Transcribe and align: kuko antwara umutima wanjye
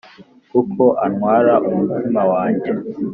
kuko 0.51 0.83
antwara 1.05 1.53
umutima 1.67 2.21
wanjye 2.31 2.69